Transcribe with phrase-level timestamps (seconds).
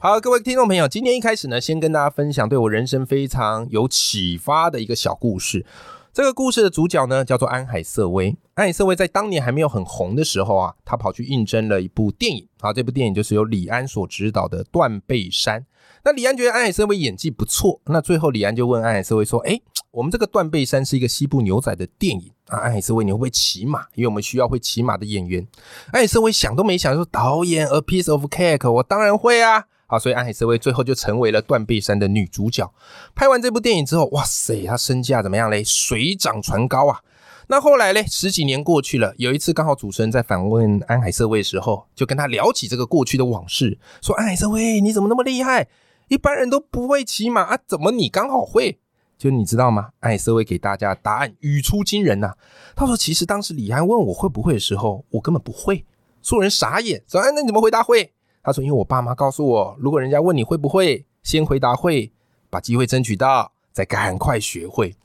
[0.00, 5.66] 好，各位听众朋友，今天一开始呢，先跟大家分享对我人生非常有启发的一个小故事。
[6.12, 8.36] 这个故事的主角呢，叫做安海瑟薇。
[8.54, 15.60] 安海瑟薇在当年还没有很红的时候啊，他跑去应征了一部电影啊，这部电影就是由李安所执导的《断背山》。
[16.04, 23.80] 那李安觉得安海瑟薇演技不错，那最后李安就问安海瑟薇说：“哎，我们这个《断背山》是一个西部牛仔的电影啊，安海瑟薇你会不会骑马？
[23.96, 25.44] 因为我们需要会骑马的演员。”
[25.90, 32.70] 安海瑟薇想都没想说：“导演，a piece of cake，我当然会啊。”好，所以安海瑟薇最后就成为了断背山的女主角。
[33.14, 35.64] 拍完这部电影之后，哇塞，她身价怎么样嘞？
[35.64, 37.00] 水涨船高啊！
[37.46, 45.68] 那后来嘞，十几年过去了，有一次刚好主持人在访问安海瑟薇的时候，就跟他聊起这个过去的往事，说：“安海瑟薇，你怎么那么厉害？
[46.08, 48.78] 一般人都不会骑马啊，怎么你刚好会？
[49.16, 52.34] 就你知道吗？”安海瑟薇给大家答案语出惊人呐。
[52.76, 55.86] 他说：“其实当时李安问我会不会的时候，我根本不会。”
[56.20, 62.12] 所有人傻眼，说：“哎，那你怎么回答会？”他说：“因为我爸妈告诉我，如果人家问你会不会，先回答会，
[62.48, 64.96] 把机会争取到，再赶快学会。”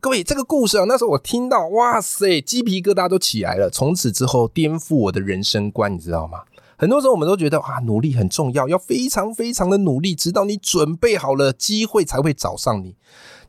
[0.00, 3.68] 各位，这个故事啊，那时候我听到，哇塞，鸡皮疙瘩都起来了。
[3.68, 6.44] 从此之后，颠覆我的人生观，你知道吗？
[6.78, 12.96] 很多时候我们都觉得啊，努力很重要，要非常非常的努力，直到你准备好了，机会才会找上你。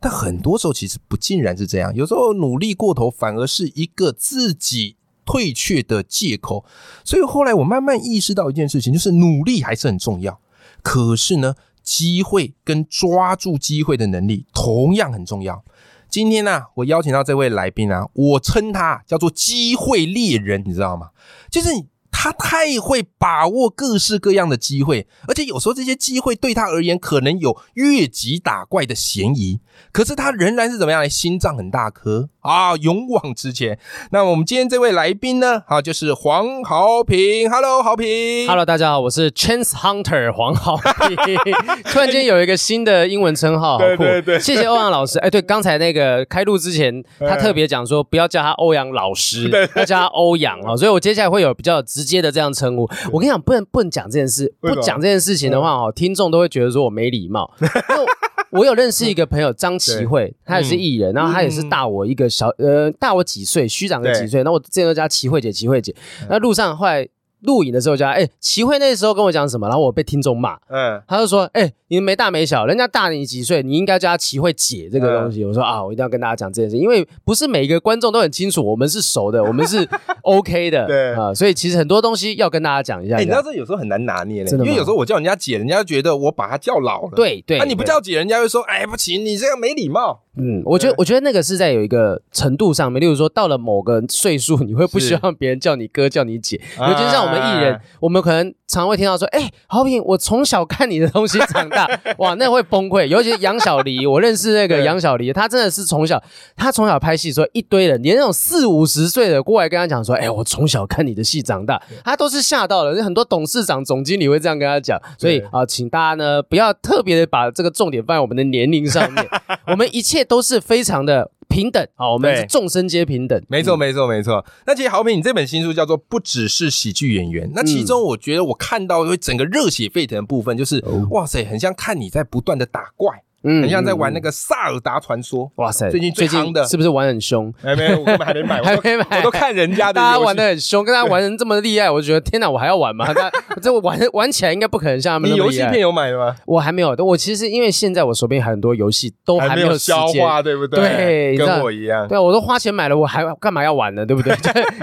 [0.01, 4.97] 但很多时候其实不尽然是这样，有时候努力过头，反而是一个自己。
[5.31, 6.65] 退却的借口，
[7.05, 10.41] 所以后来我慢慢意识到一件事情，就是努力还是很重要。
[10.83, 15.63] 可是呢，机会跟抓住机会的能力同样很重要。
[16.09, 21.11] 今天呢，我邀请到这位来宾啊，我称他叫做机会猎人，你知道吗？
[21.49, 21.69] 就是
[22.11, 29.61] 他太会把握各式各样的机会，而且有时候这些机会对他而言可能有越级打怪的嫌疑。
[29.93, 31.09] 可是他仍然是怎么样？
[31.09, 33.77] 心脏很大颗啊，勇往直前。
[34.11, 35.61] 那我们今天这位来宾呢？
[35.67, 37.49] 啊，就是黄豪平。
[37.49, 38.47] Hello，豪平。
[38.47, 41.15] Hello，大家好，我是 Chance Hunter 黄豪平。
[41.91, 45.19] 突然间有一个新的英文称号，对对对，谢谢欧阳老师。
[45.19, 50.75] 哎，对，刚才那个开录之前，他特别讲说不要叫他欧阳老师，要叫他欧阳啊。
[50.75, 52.89] 所以我接下来会有比较直接的这样称呼。
[53.11, 57.51] 我跟你讲，不能不能讲这件事，不讲这件事情的话哦，听众都会觉得说我没礼貌。
[58.51, 64.43] 我有认识一个朋友张琪慧， 她也是艺人，然后她也是大我一个小呃大我几岁，虚长个几岁。
[64.43, 65.95] 那我之前都叫琪慧姐，琪慧姐。
[66.29, 67.07] 那路上后来。
[67.41, 75.43] 录影的时候叫哎，齐慧那时候跟我讲什么，然后我被听众骂，嗯，他就说哎，你没大没小，人家大你几岁，你应该叫他齐慧姐这个东西。
[75.43, 79.87] 我说啊，我一定要跟大家讲这件事，因为不是每一个观众都很清楚，我们是熟的，我们是
[80.23, 81.13] OK 的， 对。
[81.13, 83.17] 啊，所以其实很多东西要跟大家讲一下。
[83.17, 90.21] 你知道这有时候很难拿捏嘞，因为有时候我叫人家姐，人家觉得我把她叫老了，对对，那你不叫姐，人家会说哎不行，你这样没礼貌。
[90.37, 101.85] 嗯，我觉得我觉得那个是在有一个程度上面，例如说到了某个岁数，你会不希望别人叫你哥叫你姐，尤其是像我们艺人，我们可能常会听到说，哎，好品，我从小看你的东西长大，
[102.19, 103.07] 哇，那会崩溃。
[103.07, 106.23] 尤其是杨小黎，我认识那个杨小黎，他真的是从小，
[106.55, 113.03] 他从小拍戏，说一堆人，连那种四五十岁的过来跟他讲说，哎，我从小看你的戏长大，他都是吓到了。
[113.03, 119.27] 很多董事长、总经理会这样跟他讲，所以啊，请大家呢不要特别的把这个重点放在我们的年龄上面，
[119.67, 120.20] 我们一切。
[120.23, 123.41] 都是非常的平等啊，我们众生皆平等。
[123.47, 124.45] 没错，没错，没错。
[124.65, 133.23] 那其实豪平，你这本新书叫做《不只是喜剧演员》，那其中我觉得我看到会整个热血沸腾的部分，就是哇塞，很像看你在不断的打怪。
[133.43, 135.51] 嗯，很像在玩那个萨尔达传说。
[135.55, 137.53] 哇塞，最近最夯的是不是玩很凶？
[137.63, 139.93] 哎，没有，我根本还没买， 还没买，我都看人家的。
[139.93, 143.11] 大家玩的很凶，跟他玩成这么厉害，我就觉得天哪，我还要玩吗？
[143.13, 143.31] 他
[143.61, 145.31] 这玩玩起来应该不可能像他们。
[145.31, 146.35] 你游戏片有买吗？
[146.45, 146.95] 我还没有。
[146.99, 151.35] 我其实因为现在我手边很多游戏都还没有消化，对不对？
[151.35, 152.07] 对，跟我一样。
[152.07, 154.05] 对，我都花钱买了，我还干嘛要玩呢？
[154.05, 154.35] 对不 对？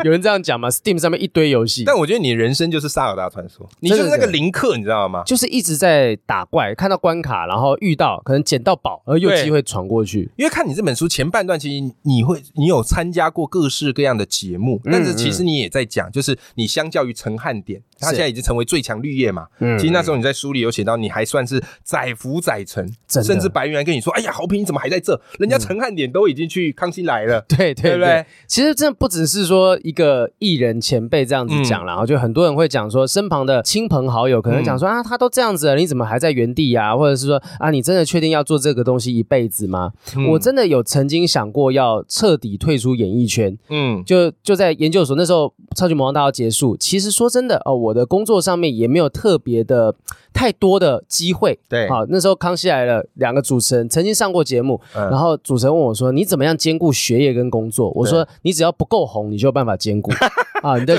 [0.04, 1.84] 有人这样讲嘛？Steam 上面一堆游戏。
[1.84, 5.22] 但我觉得你人生就是萨尔达传说，你就是那个林克，你知道吗？
[5.24, 9.28] 就是一直在打怪，看到关卡，然后遇到可能捡到宝，而又。
[9.28, 19.46] 有机会闯过去，因为看你这本书前半段，其实你会你有参加过各式各样的节目，但是其实你也在讲，就是你相较于陈汉典它现在已经成为最强绿叶嘛。
[19.60, 25.20] 嗯其实那时候你在书里有写到，你还算是载浮载沉，甚至白云还跟你说：“哎呀，豪平你怎么还在这？
[25.38, 27.40] 人家陈汉典都已经去康熙来了。
[27.48, 39.92] 对对对不对其实真的不只是说一个艺人前辈这样子讲啦，然后就很多人会讲说，身旁的亲朋好友可能讲说、啊，他都这样子了，你怎么还在原地呀、或者是说啊，你真的确定要做这个东西一辈子吗？
[40.16, 46.76] 嗯我真的有曾经想过要彻底退出演艺圈，嗯，就就在研究所那时候，超级魔王大道结束。
[46.76, 49.94] 其实说真的哦，我的工作上面也没有特别的
[50.32, 51.58] 太多的机会。
[51.68, 60.10] 对好，那时候康熙来了，两个主持人曾经上过节目，嗯然后主持人问我说：“你怎么样兼顾学业跟工作？”我说：“你只要不够红，你就有办法兼顾
[60.62, 60.96] 啊，你的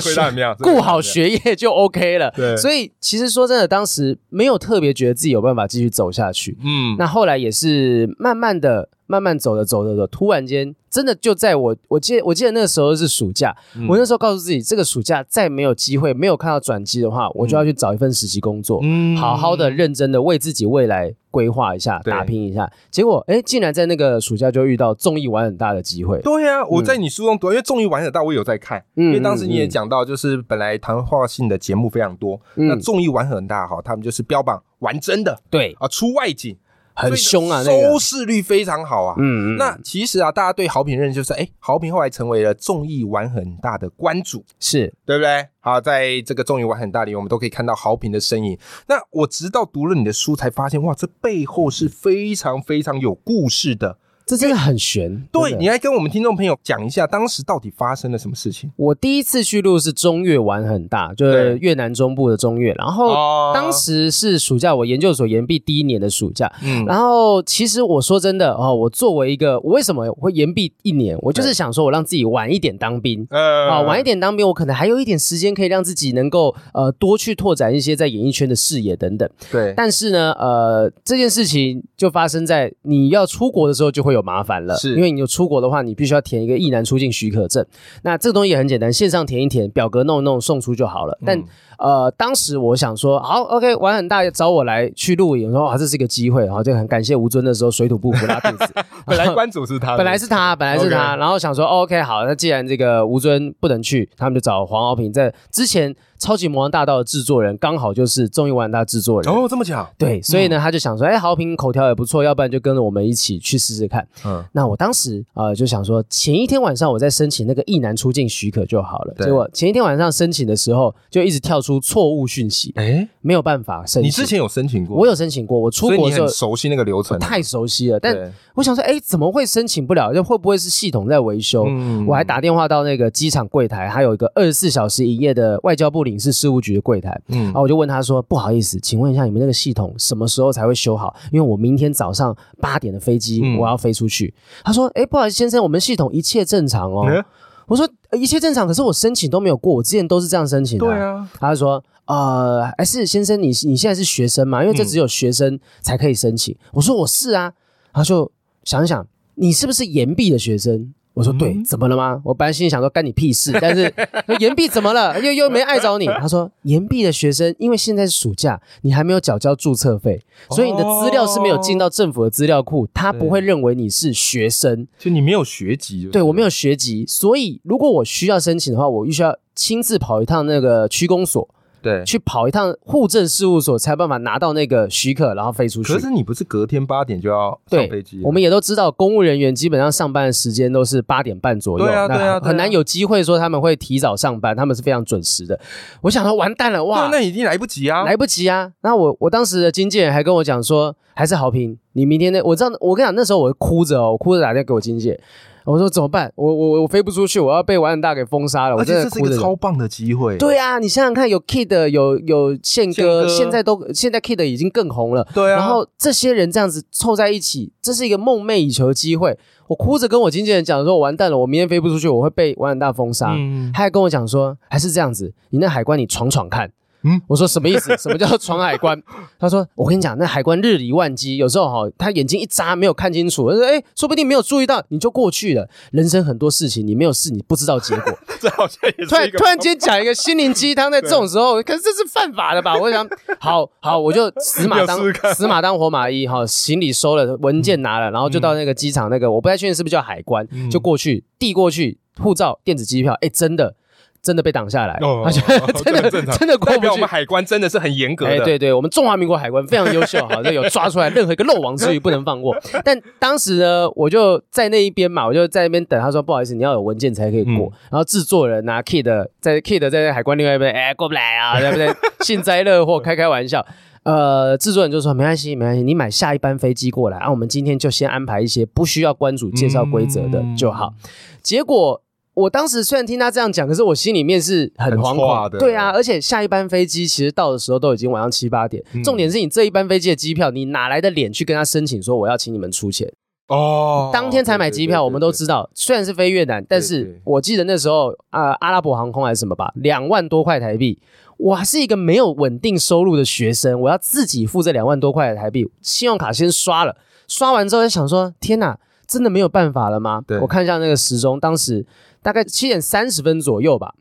[0.58, 6.58] 顾好学业就 OK 了。”对所以其实说真的，当时没有特别觉得自己有办法继续走下去。
[6.64, 13.88] 嗯，那后来也是慢慢的、慢慢走着走着走，突然间真的就在我，我记得我记得那个时候是暑假，嗯。
[13.88, 19.16] 我那时候告诉自己，这个暑假再没有机会、没有看到转机的话，我就要去找一份实习工作，嗯。
[19.16, 22.70] 好好的、认真的为自己未来规划一下、打拼一下。
[22.88, 26.20] 结果，哎，竟然在那个暑假就遇到综艺玩很大的机会。
[26.20, 29.68] 对呀、我在你书中读，因为综艺玩很大，我有在看，嗯因为当时你也嗯。
[29.68, 32.68] 讲到，就是本来谈话性的节目非常多，嗯。
[32.68, 36.56] 那综艺玩很大哈，他们就是标榜玩真的对，啊，出外景，
[36.94, 39.14] 很凶啊，那收，视率非常好啊。
[39.18, 45.46] 嗯嗯，那其实啊，大家对豪平认识就是，哎，豪平后来成为了综艺玩很大的关主，是对不对？
[45.60, 48.58] 好，在这个综艺玩很大里，我们都可以看到豪平的身影。
[48.88, 53.98] 那我直到读了你的书，才发现，哇，这背后是非常非常有故事的。
[54.30, 55.26] 这真的很悬。
[55.32, 58.70] 对，你来跟我们听众朋友讲一下，当时到底发生了什么事情？
[58.76, 66.48] 我第一次去录是中越玩很大，就是越南中部的中越，然后哦当时是暑假，我研究所研毕第一年的暑假。
[66.62, 73.26] 嗯然后其实我说真的哦，我作为一个我为什么会延毕一年，我就是想说我让自己晚一点当兵。
[73.30, 79.28] 呃啊，晚一点当兵，我可能还有一点时间可以让自己能够呃多去拓展一些在演艺圈的视野等等。
[79.50, 84.94] 对，但是呢，呃，这件事情就发生在你要出国的时候就会有麻烦了，是。
[84.94, 87.64] 因为你有出国的话，你必须要填一个役男出境许可证。
[88.02, 91.18] 那这个东西也很简单，线上填一填，表格弄一弄，送出就好了。
[91.24, 91.42] 但、
[91.78, 98.72] 呃，当时我想说，好，OK，玩很大，找我来去录影，我说哇，这是一个机会，然后就很感谢吴尊的时候水土不服拉肚子，
[99.06, 109.32] 本来关主是他，本来是他，本来是他然后想说、哦 OK 好，那既然这个吴尊不能去，他们就找黄敖平，在之前《超级魔王大道》的制作人刚好就是综艺玩很大制作人。
[109.32, 114.06] 哦，这么巧，对，所以呢，他就想说，哎，豪平口条也不错，要不然就跟着我们一起去试试看。
[114.24, 119.14] 嗯，那我当时呃就想说，前一天晚上我在申请那个一男出境许可就好了。
[119.18, 124.08] 结果前一天晚上申请的时候，就一直跳出错误讯息，哎，没有办法申请。
[124.08, 128.14] 你之前有申请过，我有申请过，我出国的时候很熟悉那个流程，太熟悉了，但
[128.54, 130.12] 我想说，哎，怎么会申请不了？
[130.12, 131.64] 就会不会是系统在维修？
[131.66, 137.18] 嗯我还打电话到那个机场柜台，还有一个二十四小时营业的外交部领事事务局的柜台。
[137.28, 141.14] 嗯然后我就问他说：“不好意思，请问一下你们那个系统什么时候才会修好？
[141.32, 144.34] 因为我明天早上 八点的飞机嗯我要飞出去。
[144.64, 147.06] 他说：“哎，不好意思，先生，我们系统一切正常哦。
[147.08, 147.24] 嗯
[147.66, 150.92] 我说：“呃一切正常，可是我申请都没有过，我之前都是这样申请的、对。
[150.98, 154.60] 啊，他就说：“呃，还是先生，你你现在是学生嘛？
[154.64, 156.56] 因为这只有学生才可以申请。
[156.72, 157.52] 我说：“我是啊。”
[157.94, 158.28] 他就
[158.64, 159.06] 想一想，
[159.36, 160.92] 你是不是延毕的学生？
[161.20, 162.18] 我说对，嗯怎么了吗？
[162.24, 163.92] 我本来心里想说干你屁事，但是
[164.26, 165.20] 说延毕怎么了？
[165.20, 166.06] 又又没碍着你。
[166.18, 170.18] 他说岩壁的学生，因为现在是暑假，你还没有缴交注册费，
[170.48, 174.88] 所以你的资料是没有进到政府的资料库，他不会认为你是学生。
[174.98, 181.46] 就你没有学籍，对我没有学籍，所以如果我需要申请的话，我必须要亲自跑一趟那个区公所，
[181.82, 182.04] 对。
[182.04, 185.98] 去跑一趟户政事务所，才有办法拿到那个许可，然后飞出去可。
[185.98, 188.20] 是你不是隔天八点就要上对飞机？
[188.24, 195.58] 我们也都知道，公务人员基本上上班的时间都是八点半左右，对啊那对啊对啊很难有机会说他们会提早上班，他们是非常准时的。
[196.02, 198.72] 我想说，完蛋了，哇，，那已经来不及啊，来不及啊！
[198.82, 205.20] 那我我当时的经纪人还跟我讲说，还是好评，你明天那我知道，我跟你讲，那时候我哭着哦，我哭着打电话给我经纪人，
[205.64, 206.32] 我说怎么办？
[206.36, 209.18] 我我我飞不出去，我要被玩很大给封杀了，我而且真的哭。
[209.18, 210.36] 这是一个超棒的机会。
[210.38, 215.26] 对啊，你想想看，有 Kid 有有宪宪哥，现在都现在 Kid 已经更红了。
[215.34, 219.36] 对啊，然后这些人这样子凑在一起，这是一个梦寐以求的机会。
[219.66, 223.34] 我哭着跟我经纪人讲说，我完蛋了，我明天飞不出去，我会被玩很大封杀。
[223.36, 226.72] 嗯，他还跟我讲说，还是这样子，你那海关你闯闯看。
[227.02, 227.96] 嗯嗯，我说什么意思？
[227.96, 229.00] 什么叫闯海关？
[229.38, 235.68] 他说，我跟你讲，那海关日理万机，有时候哈、他眼睛一眨没有看清楚，他说，哎，说不定没有注意到，你就过去了。
[235.92, 238.12] 人生很多事情，你没有试，你不知道结果。
[238.40, 242.76] 这好像也突然是一个突然间讲一个心灵鸡汤，在这种时候，可是这是犯法的吧？
[242.78, 243.06] 我想，
[243.38, 245.00] 好好，我就死马 当
[245.34, 253.74] 死马当活马医，哈，行李收了，文件拿了，然后就到那个机场那个，我不太确定是不是叫海关，嗯就过去递过去护照、电子机票，哎，真的。
[254.22, 255.40] 真的被挡下来，哦他就
[255.82, 257.08] 真的真的过不去我们。
[257.08, 258.44] 海关真的是很严格哎，的。
[258.44, 262.56] 对对，我们中华民国海关非常优秀，好像有抓出来任何一个漏网之鱼不能放过。
[262.84, 266.00] 但当时呢，我就在那一边嘛，我就在那边等。
[266.00, 267.66] 他说不好意思，你要有文件才可以过。
[267.66, 271.88] 嗯然后制作人啊，Kid 在 Kid 在海关另外一边，哎，过不来啊， 对不对？
[272.20, 273.64] 幸灾乐祸，开开玩笑。
[274.02, 280.94] 呃，制作人就说没关系，没关系，你买下一班飞机过来啊，我们今天就先安排一些不需要关主介绍规则的嗯就好。
[281.42, 282.00] 结果
[282.40, 293.12] 我当时虽然听他这样讲，可是我心里面是很很惶恐的对啊，而且下一班飞机其实到的时候都已经晚上七八点，嗯重点是你这一班飞机的机票，你哪来的脸去跟他申请说我要请你们出钱？
[293.48, 301.00] 哦，当天才买机票，我们都知道，虽然是飞越南，但是我记得那时候啊、阿拉伯航空还是什么吧，两万多块台币。
[301.36, 306.94] 我还是一个没有稳定收入的学生，我要自己付这两万多块的台币，信用卡先刷了，
[307.26, 308.78] 刷完之后就想说，天哪，
[309.10, 310.38] 真的没有办法了吗对？
[310.38, 311.84] 我看一下那个时钟，当时
[312.22, 313.92] 大概七点三十分左右吧。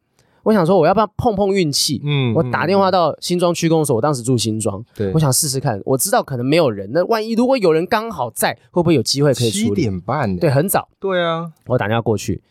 [0.43, 1.99] 我想说，我要不要碰碰运气？
[2.05, 5.81] 嗯我打电话到新庄区公所，我当时住新庄，对我想试试看。
[5.83, 9.81] 我知道可能没有人，那万一如果有人刚好在，会不会有机会可以七处理？
[9.81, 12.41] 点半，对，，很早，对啊，我打电话过去，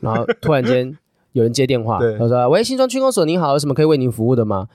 [0.00, 0.96] 然后突然间
[1.32, 4.68] 有人接电话，他说：“喂，新庄区公所，您好，有什么可以为您服务的吗？”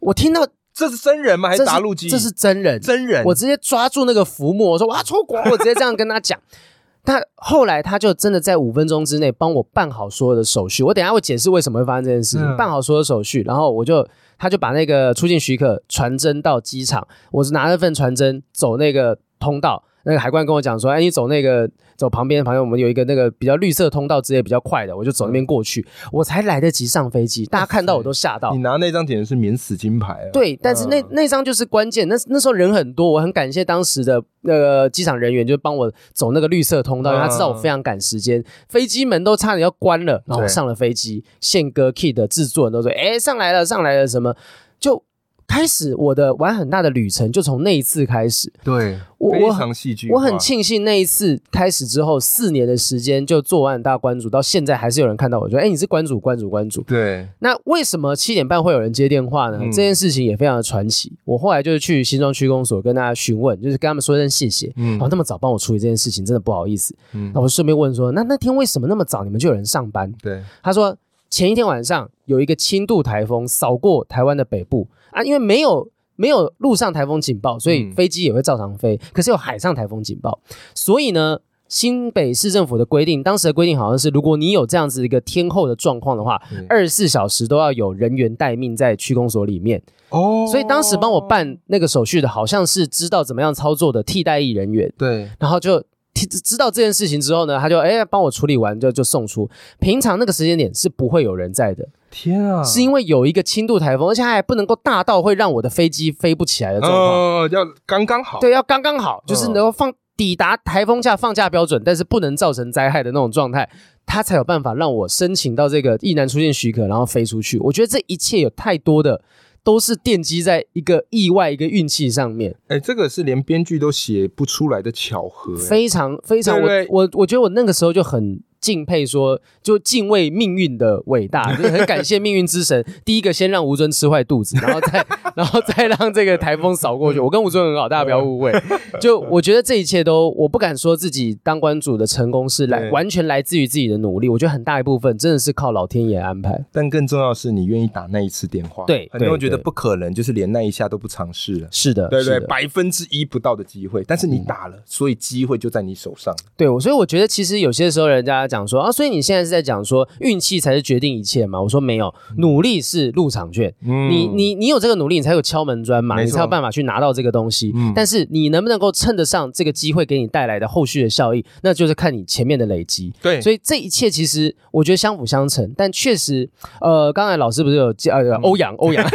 [0.00, 0.46] 我听到
[0.80, 1.50] 这是真人吗？
[1.50, 2.08] 还是是打录机？
[2.08, 6.40] 这是真人，真人，我直接抓住那个浮木，我说我要出国，我直接这样跟他讲。
[7.04, 10.82] 他后来他就真的在五分钟之内帮我办好所有的手续。
[10.82, 12.46] 我等一下会解释为什么会发生这件事情。
[12.46, 14.06] 嗯办好所有手续，然后我就
[14.38, 19.82] 他就把那个出境许可传真到机场，我是拿那份传真走那个通道。
[20.04, 21.68] 那个海关跟我讲说，哎，你走那个
[22.00, 27.44] 走旁边，旁边我们有一个那个比较绿色通道之类比较快的，我就走那边过去，我才来得及上飞机。
[27.44, 28.60] 大家看到我都吓到你。
[28.62, 30.32] 拿那张简直是免死金牌啊！
[30.32, 32.08] 对，但是那、嗯那张就是关键。
[32.08, 44.34] 那那时候人很多，我很感谢当时的那个机场人员，就帮我走那个绿色通道，因为他知道我非常赶时间，飞机门都差点要关了，然后我上了飞机，宪哥 Kid 的制作人都说：“哎，上来了，上来了，什么？”
[44.80, 45.04] 就
[45.50, 48.52] 开始我的玩很大的旅程，就从那一次开始。
[48.62, 59.58] 对，我非常戏剧化，我很庆幸那一次开始之后，四年的时间就做完很大关主，到现在还是有人看到我，说：“哎，你是关主，关主，关主。”对，那为什么七点半会有人接电话呢？
[59.60, 61.12] 嗯这件事情也非常的传奇。
[61.24, 64.72] 我后来就是去新庄区公所跟大家询问，就是跟他们说一声谢谢。
[64.76, 66.94] 嗯哦，那么早帮我处理这件事情，真的不好意思。
[67.12, 70.12] 嗯那我顺便问说，那那天为什么那么早你们就有人上班？
[70.22, 70.96] 对，他说
[71.30, 75.88] 前一天晚上有一个轻度台风扫过台湾的北部啊，因为没有。
[76.16, 79.00] 没有陆上台风警报，所以嗯飞机也会照常飞。
[79.10, 80.38] 可是有海上台风警报，
[80.74, 89.82] 所以呢，新北市政府的规定，当时的规定好像是，如果你有这样子一个天候的状况的话，二十四小时都要有人员待命在区公所里面。
[90.10, 95.82] 哦所以当时帮我办那个手续的，好像是知道怎么样操作的替代役人员，对，然后就。
[96.26, 99.48] 知知道这件事情之后呢，他就哎帮我处理完就就送出。
[99.78, 107.02] 平常那个时间点是不会有人在的，天啊，是因为有一个轻度台风，而且它还不能够大到会让我的飞机飞不起来的状况。
[107.02, 113.68] 哦，要刚刚好，对，要刚刚好，就是嗯能够放抵达台风下放假标准，但是不能造成灾害的那种状态，
[114.04, 117.58] 他才有办法让我申请到这个易难出现许可，然后飞出去。
[117.60, 119.22] 我觉得这一切有太多的
[119.62, 126.60] 都是奠基在一个意外、一个运气上面，哎，这个是连编剧都写不出来的巧合，欸非常非常。
[126.60, 128.42] 我我我觉得我那个时候就很。
[128.60, 132.84] 敬佩说，就敬畏命运的伟大， 就是很感谢命运之神。
[133.04, 137.18] 第一个先让吴尊吃坏肚子，然后再 然后再让这个台风扫过去。
[137.18, 138.52] 我跟吴尊很好，大家不要误会。
[139.00, 146.64] 就我觉得这一切都，我不敢说自己当关主的成功是来完全来自于自己的努力，我觉得很大一部分真的是靠老天爷安排。
[146.72, 148.84] 但更重要的是，你愿意打那一次电话。
[148.86, 151.68] 对很多人觉得不可能，就是连那一下都不尝试了。
[151.70, 156.34] 是的，对对，百分之一不到的机会，但是你打了，所以机会就在你手上。
[156.56, 161.62] 对，我所以我觉得其实有些时候人家讲说啊，所以你现在是在讲说运气才是决定一切嘛？
[161.62, 163.72] 我说没有，努力是入场券。
[163.86, 167.72] 嗯你你你有这个努力，你才有敲门砖嘛，你才有办法去拿到这个东西。
[167.74, 173.12] 嗯但是你能不能够称得上这个机会给你带来的后续的效益，那就是看你前面的累积。
[173.22, 176.48] 对，所以这一切其实我觉得相辅相成，但确实，
[176.80, 179.08] 呃，刚才老师不是有叫呃欧阳 欧阳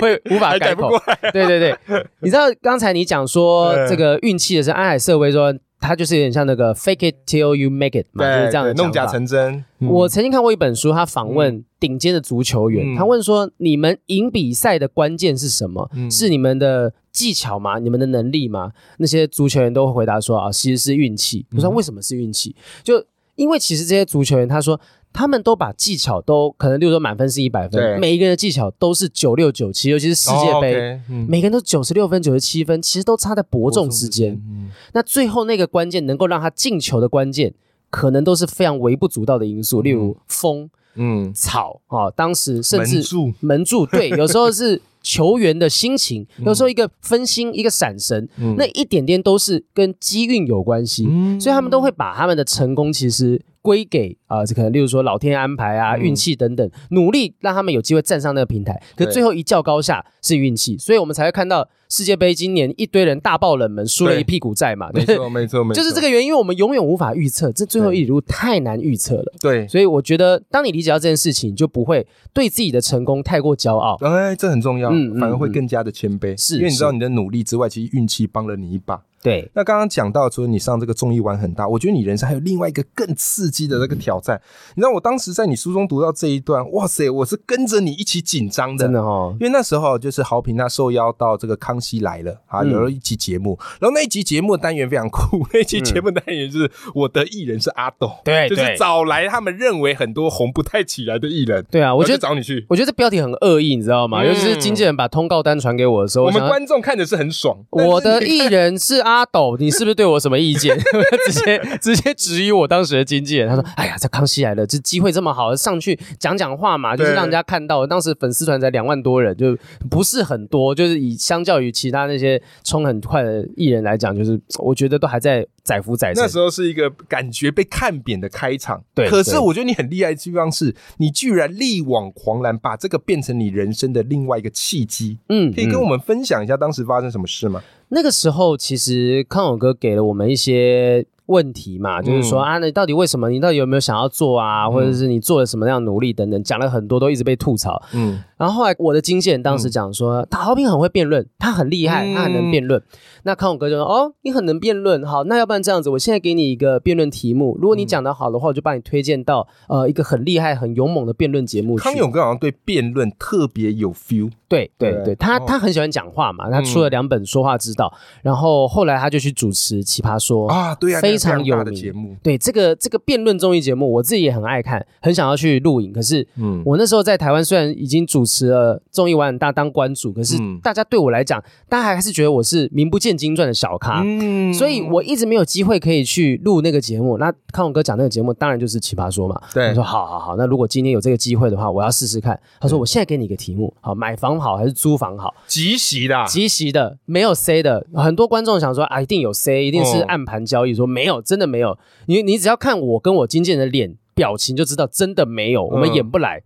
[0.00, 0.90] 会无法改口。
[1.32, 1.76] 对对对，
[2.20, 5.52] 你知道刚才你讲说 对这个运气的是安海瑟薇说，
[5.82, 9.06] 他就是有点像那个 fake it till you make it 嘛，就是对，这样的弄假。
[9.06, 9.64] 成真。
[9.80, 15.90] 嗯我曾经看过一本书，他访问顶尖的足球员，嗯他问说：“你们赢比赛的关键是什么？
[15.94, 17.80] 嗯是你们的技巧吗？
[17.80, 24.80] 你们的能力吗？”那些足球员都会回答说：“啊，其实是运气。”我说：“嗯为什么是运气？”就因为其实这些足球员，他说
[25.12, 30.74] 他们都把技巧都可能，例如说满分是一百对分，每一个人的技巧都是九六九七，尤其是世界杯。
[30.74, 34.32] 哦，OK，嗯每个人都九十六分、九十七分，其实都差在伯仲之间。
[34.34, 37.52] 嗯那最后那个关键能够让他进球的关键，
[37.90, 40.70] 可能都是非常微不足道的因素，例如风。
[40.94, 48.28] 嗯，草啊，当时甚至门柱门柱， 对，有时候是球员的心情，有时候一个分心，一个闪神，
[48.58, 51.04] 那一点点都是跟机运有关系，
[51.40, 53.40] 所以他们都会把他们的成功其实。
[53.62, 58.82] 归给啊，这可能例如说老天安排啊、运气等等，努力让他们有机会站上那个平台。
[58.96, 64.90] 可最后一较高下是运气，所以我们才会看到世界杯今年一堆人大爆冷门，输了一屁股债嘛。
[64.92, 69.32] 没错，没错，没错，就是这个原因，因为我们永远无法预测，这最后一里路太难预测了。
[69.40, 73.96] 对，所以我觉得，当你理解到这件事情，就不会对自己的成功太过骄傲。
[74.00, 74.90] 哎，这很重要，
[75.20, 76.36] 反而会更加的谦卑。
[76.36, 79.02] 是，因为你知道你的努力之外，其实运气帮了你一把。
[79.22, 84.40] 对，那刚刚讲到，除了你上这个综艺玩很大，我觉得你人生还有另外一个更刺激的那个挑战。
[84.74, 89.36] 你知道，我当时在你书中读到这一段，哇塞，我是跟着你一起紧张的，真的哦。
[89.40, 104.24] 因为那时候就是豪平他受邀到这个康熙来了啊，有了一集节目，然后那一集节目单元非常酷， 那一集节目单元就是我的艺人是阿斗，对，就是找来他们认为很多红不太起来的艺人，对啊，我觉得找你去，我觉得这标题很恶意，你知道吗？
[104.24, 107.56] 尤其是经纪人把通告单传给我的时候，我们观众看的是很爽。
[107.70, 109.94] 我的艺人是阿斗，你是不是？
[109.94, 110.74] 对我什么意见？
[111.30, 113.46] 直接直接质疑我当时的经纪人。
[113.48, 117.86] 他说：“哎呀，这康熙来了，这机会这么好，上去讲讲话嘛，就是让人家看到。
[117.86, 119.56] 当时粉丝团才两万多人，就
[119.90, 120.74] 不是很多。
[120.74, 126.22] 就是以相较于其他那些冲很快的艺人来讲，就是我觉得都还在载夫载沉。
[126.22, 128.82] 那时候是一个感觉被看扁的开场。
[128.94, 135.18] 对，可是我觉得你很厉害的地方是，你居然力挽狂澜，把这个变成你人生的另外一个契机。
[135.28, 137.62] 嗯，可以跟我们分享一下当时发生什么事吗？”
[137.94, 143.28] 那个时候，其实康永哥给了我们一些问题嘛，就是说啊，你到底为什么？
[143.30, 144.68] 你到底有没有想要做啊？
[144.68, 147.82] 或者是你做了什么样努力等等，讲了很多，都一直被吐槽。
[147.94, 152.82] 嗯，然后后来我的经纪人当时讲说，陶豪平很会辩论，他很厉害，他很能辩论。
[153.22, 161.76] 那康永哥就说，哦，你很能辩论，好，那要不然这样子，我现在给你一个辩论题目，如果你讲的好的话，我就把你推荐到呃一个很厉害、很勇猛的辩论节目。
[161.76, 164.30] 康永哥好像对辩论特别有 feel。
[164.52, 167.90] 对对对，他他很喜欢讲话嘛，他出了两本说话之道，
[168.20, 172.14] 然后后来他就去主持奇葩说啊，对啊，非常有名节目。
[172.22, 175.90] 对这个这个辩论综艺节目，我自己也很爱看，很想要去录影。
[175.90, 187.16] 可是，嗯，我那时候在台湾虽然已经主持了综艺玩很大当关主，可是大家对我来讲，大家还是觉得我是名不见经传的小咖，嗯，所以我一直没有机会可以去录那个节目。
[187.16, 189.40] 那康永哥讲那个节目，当然就是奇葩说嘛。
[189.54, 192.38] 对，我说好好好，那如果今天有这个机会的话，我要试试看。
[192.60, 194.41] 他说，我现在给你一个题目，好，买房。
[194.42, 195.32] 好还是租房好？
[195.46, 197.86] 即席的，即席的，没有 C 的。
[197.94, 200.74] 很多观众想说啊，一定有 C，一定是暗盘交易。
[200.74, 201.78] 说没有，真的没有。
[202.06, 205.64] 你你只要看我跟我经纪人的脸表情，就知道真的没有。
[205.64, 206.42] 我们演不来。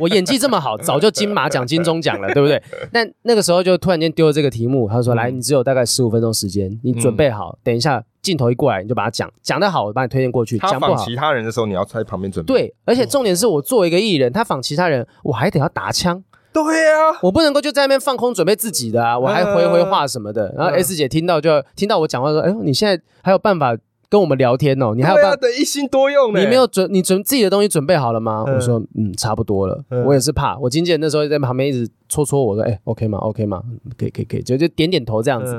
[0.00, 2.62] 我演技这么好，早就金马奖、金钟奖了，对不对？
[2.92, 10.58] 但那个时候就突然间丢了这个题目，他说：“来，你只有大概十五分钟时间，你准备好，等一下镜头一过来，你就把它讲讲得好，我把你推荐过去。
[10.58, 12.54] 讲不好，其他人的时候你要在旁边准备。
[12.54, 16.22] 对，而且重点是我作为一个艺人，他仿其他人，我还得要打枪。
[16.52, 20.52] 对呀，我不能够就在那边放空准备自己的啊，我还回回话什么的。
[20.56, 23.76] 然后 S 姐听到就听到我讲话说：“哎呦，你现在还有办法
[24.08, 24.92] 跟我们聊天哦？
[24.94, 26.30] 你还有办法一心多用？
[26.30, 33.62] 你没有准你准自己的东西准备好了吗？”我说：“嗯，差不多了。”我也是怕，我经纪人那时候在旁边一直戳戳我说：“哎，OK 吗？OK 吗？
[33.96, 35.54] 可以可以可以，就就点点头这样子。”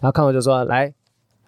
[0.00, 0.92] 然后看我就说：“来。”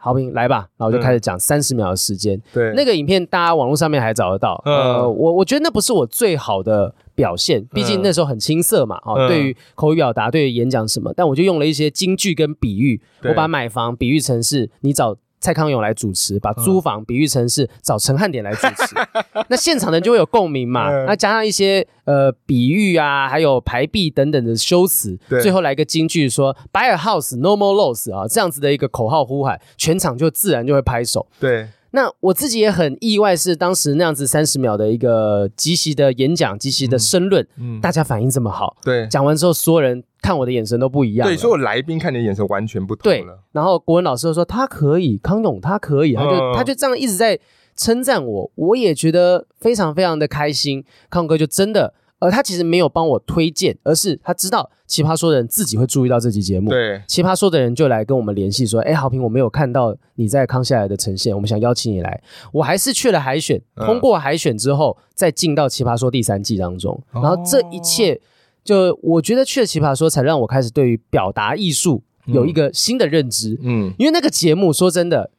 [0.01, 2.41] 好评来吧，然后我就开始讲三十秒的时间。
[2.55, 4.63] 对，那个影片大家网络上面还找得到。
[4.65, 8.97] 呃，我我觉得那不是我最好的表现，毕竟那时候很青涩嘛。
[9.05, 15.19] 哦，对于口语表达，对于演讲什么，但我就用了一些京剧跟比喻，我把买房比喻成是你找。
[15.41, 18.97] 蔡康永来主持，把租房比喻成是找陈汉典来主持，
[19.49, 20.91] 那现场的人就会有共鸣嘛？
[21.07, 31.29] 那加上一些呃比喻啊，还有排比等等的修辞，最后来一个金句说 “Buy a house, no more loss” 啊，这样子的一个口号呼喊，全场就自然就会拍手。
[31.39, 31.69] 对。
[31.91, 43.39] 那我自己也很意外，是当时那样子三十秒的一个即席的演讲，即席的申论，嗯，大家反应这么好，对，讲完之后，所有人看我的眼神都不一样，对，所有来宾看你的眼神完全不同了。
[43.53, 47.39] 然后国文老师就说他可以，康永他可以，他就他就这样一直在
[47.77, 50.85] 称赞我，我也觉得非常非常的开心。
[51.09, 51.95] 康哥就真的。
[52.19, 56.71] 而他其实没有帮我推荐，而是他知道奇葩说的人自己会注意到这期节目。
[56.71, 67.01] 对，奇葩说的人就来跟我们联系说：“哎，好评，我没有看到你在康下来的呈现，我们想邀请你来。”我还是去了海选，通过海选之后，再进到奇葩说第三季当中。
[67.13, 68.21] 然后这一切，
[68.65, 73.59] 就我觉得去了奇葩说，才让我开始对于表达艺术有一个新的认知。
[73.63, 75.31] 嗯，因为那个节目说真的。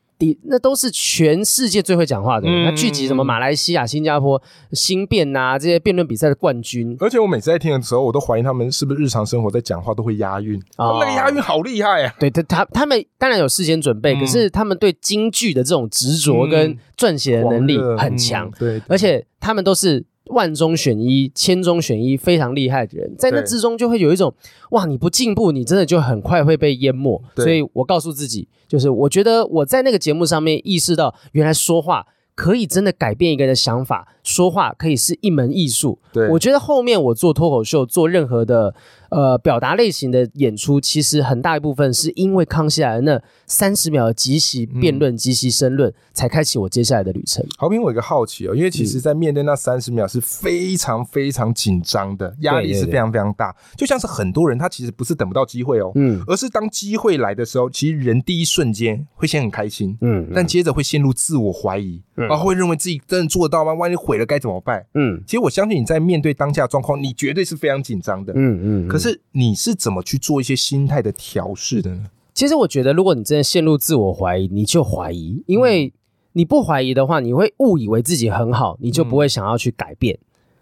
[0.44, 4.42] 那都是全世界最会讲话的人，那聚集什么马来西亚、新加坡、
[4.74, 6.96] 新辩呐这些辩论比赛的冠军。
[7.00, 12.14] 而且我每次在听的时候，我都怀疑他们是不是日常生活在讲话都会押韵，那个押韵好厉害啊！
[12.20, 18.52] 对他他他们当然有事先准备，可是他们对京剧的这种执着跟撰写的能力很强。
[18.60, 20.06] 对，而且他们都是。
[20.30, 24.34] 万中选一、千中选一非常厉害的人，在那之中就会有一种
[24.72, 27.22] 哇，你不进步，你真的就很快会被淹没。
[27.36, 32.08] 所以我告诉自己，就是我觉得我在那个节目上面意识到，原来说话。
[32.36, 36.00] 可以真的改变一个人的想法，说话可以是一门艺术。
[36.13, 38.74] 对我觉得后面我做脱口秀，做任何的
[39.10, 47.45] 呃表达类型的演出，其实很大一部分是因为康熙来了那三十秒的即席辩论、即席申论，才开启我接下来的旅程。
[47.58, 53.56] 好评，我有一个好奇哦，因为其嗯实，在面对那三十秒是非常非常紧张的，压力是非常非常大。
[53.76, 63.74] 就像是很多人他其实不是等不到机会哦，嗯而是当机会来的时候，其实人第一瞬间会先很开心，嗯但接着会陷入自我怀疑，然后会认为自己真的做得到吗？
[63.74, 64.86] 万一毁了该怎么办？
[64.93, 68.34] 嗯其实我相信你在面对当下状况，你绝对是非常紧张的。
[68.36, 68.88] 嗯嗯。
[68.88, 72.06] 可是你是怎么去做一些心态的调试的呢？
[72.34, 75.92] 其实我觉得，如果你真的陷入自我怀疑，你就怀疑，因为
[76.34, 80.18] 你不怀疑的话，你会误以为自己很好，你就不会想要去改变。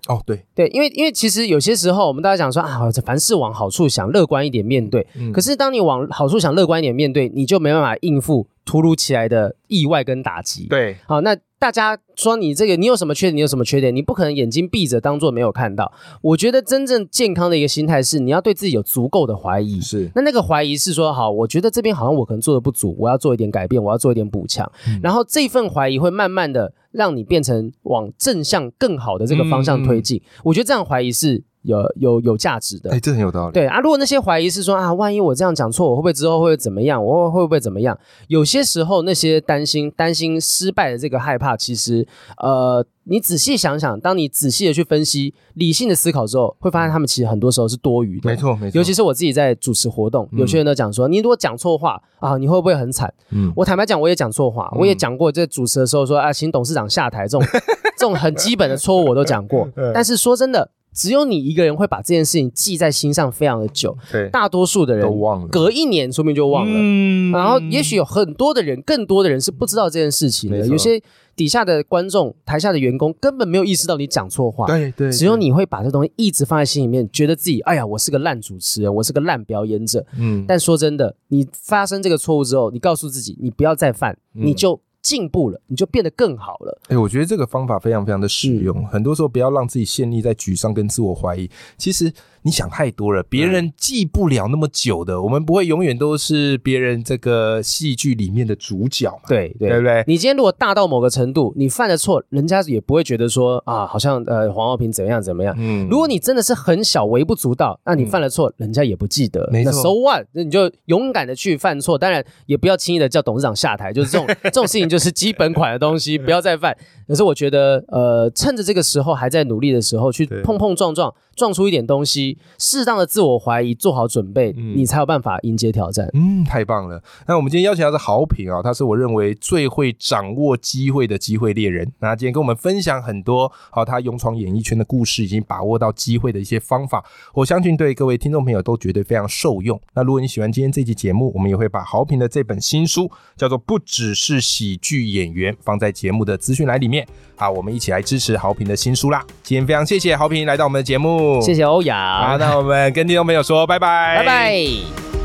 [0.07, 5.05] 哦，对，对，因为因为其实有些时候我们大家讲说啊，凡事往好处想，乐观一点面对。
[5.15, 10.67] 嗯可是当你往好处想，乐观一点面对，你就没办法应付突如其来的意外跟打击。
[10.67, 13.35] 对，好，那大家说你这个你有什么缺点？
[13.35, 13.95] 你有什么缺点？
[13.95, 15.91] 你不可能眼睛闭着当做没有看到。
[16.21, 19.81] 我觉得真正健康的一个心态是，你要对自己有足够的怀疑。
[19.81, 24.71] 是，那那个怀疑是说，好，我觉得这边好像我可能做的不足，我要做一点改变，我要做一点补强。
[24.87, 30.21] 嗯然后这份怀疑会慢慢的让你变成往正向更好的这个方向推进。
[30.43, 32.89] 我觉得这样怀疑是有有有价值的。
[32.89, 33.53] 嗯哎，这很有道理。
[33.53, 37.03] 对啊，如果那些怀疑是说啊，万一我这样讲错，我会不会之后会怎么样？
[37.03, 37.97] 我会会不会怎么样？
[38.27, 48.29] 有些时候那些担心、担心失败的这个害怕，其实呃，你仔细想想，当你仔细的去分析、理性的思考之后，会发现他们其实很多时候是多余的。
[48.29, 48.77] 没错，没错。
[48.77, 53.13] 尤其是我自己在主持活动，嗯有些人都讲说，你如果讲错话啊，你会不会很惨？
[53.31, 57.41] 嗯，我坦白讲，我也讲错话，我也讲过，在主持的时候说啊，请董事长下台这种
[57.97, 59.67] 这种很基本的错误我都讲过。
[59.93, 66.71] 但是说真的，只有你一个人会把这件事情记在心上非常的久，对，大多数的人都忘了隔一年说不定就忘了。
[66.73, 70.65] 嗯然后，也许有很多的人，更多的人是不知道这件事情的。
[70.65, 71.01] 有些
[71.35, 74.65] 底下的观众、台下的员工根本没有意识到你讲错话。
[74.65, 80.03] 对对，只有你会把这东西一直放在心里面，觉得自己哎呀，我是个烂主持人，我是个烂表演者。
[80.17, 86.81] 嗯，但说真的，你发生这个错误之后，你告诉自己，你不要再犯，嗯你就进步了，你就变得更好了。
[86.89, 88.77] 哎、我觉得这个方法非常非常的适用。
[88.79, 91.49] 嗯很多时候不要让自己陷溺在沮丧跟自我怀疑。
[91.77, 92.11] 其实
[92.47, 99.19] 你想太多了，别人记不了那么久的，我们不会永远都是别人这个戏剧里面的主角嘛。
[99.27, 105.53] 对对对不对你今天如果大到某个程度，你犯了错，人家也不会觉得说啊，好像呃黄浩平怎么样怎么样。
[105.57, 109.49] 嗯如果你真的是很小微不足道，那你犯了错，人家也不记得。
[109.51, 110.25] 没错那 so what？
[110.31, 116.77] 那你就勇敢的去犯错，当然也不要轻易的叫董事长下台，就是这种这种事情就是基本款的东西，不要再犯。
[117.07, 126.09] 可是我觉得，呃，趁着这个时候还在努力的时候，去碰碰撞撞，撞出一点东西，适当的自我怀疑，做好准备，嗯你才有办法迎接挑战。
[126.13, 127.01] 嗯，太棒了！
[127.27, 131.89] 那我们今天邀请到的是豪平啊，他是我认为最会掌握机会的机会猎人。
[131.99, 139.79] 那今天跟我们分享很多好他勇闯演艺圈的故事，已经把握到机会的一些方法，我相信对各位听众朋友都绝对非常受用。
[139.93, 146.96] 那如果你喜欢今天这期节目，我们也会把豪平的这本新书叫做《不只是喜剧演员》放在节目的资讯栏里面。
[147.35, 149.23] 好，我们一起来支持豪平的新书啦！
[149.43, 155.16] 今天非常谢谢豪平来到我们的节目，谢谢欧阳好，那我们跟听众朋友说拜拜，拜拜。